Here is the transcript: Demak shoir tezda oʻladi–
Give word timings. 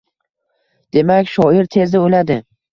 Demak 0.97 1.31
shoir 1.35 1.71
tezda 1.79 2.05
oʻladi– 2.09 2.43